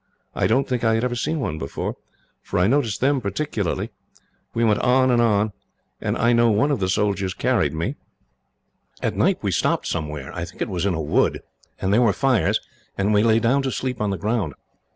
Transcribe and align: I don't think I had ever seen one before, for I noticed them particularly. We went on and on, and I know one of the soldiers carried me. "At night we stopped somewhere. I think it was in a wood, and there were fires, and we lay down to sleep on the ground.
I 0.33 0.47
don't 0.47 0.67
think 0.67 0.83
I 0.83 0.95
had 0.95 1.03
ever 1.03 1.13
seen 1.15 1.39
one 1.39 1.59
before, 1.59 1.95
for 2.41 2.57
I 2.57 2.65
noticed 2.65 3.01
them 3.01 3.21
particularly. 3.21 3.91
We 4.51 4.63
went 4.63 4.79
on 4.79 5.11
and 5.11 5.21
on, 5.21 5.51
and 6.01 6.17
I 6.17 6.33
know 6.33 6.49
one 6.49 6.71
of 6.71 6.79
the 6.79 6.89
soldiers 6.89 7.35
carried 7.35 7.71
me. 7.75 7.97
"At 9.03 9.15
night 9.15 9.37
we 9.43 9.51
stopped 9.51 9.85
somewhere. 9.85 10.33
I 10.33 10.43
think 10.43 10.59
it 10.59 10.69
was 10.69 10.87
in 10.87 10.95
a 10.95 11.01
wood, 11.03 11.43
and 11.79 11.93
there 11.93 12.01
were 12.01 12.13
fires, 12.13 12.59
and 12.97 13.13
we 13.13 13.21
lay 13.21 13.37
down 13.37 13.61
to 13.61 13.71
sleep 13.71 14.01
on 14.01 14.09
the 14.09 14.17
ground. 14.17 14.55